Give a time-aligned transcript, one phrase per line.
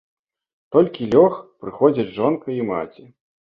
[0.75, 1.31] Толькі лёг,
[1.67, 3.07] прыходзяць жонка і маці.